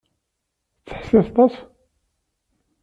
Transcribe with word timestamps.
Ttḥessiset-as! 0.79 1.55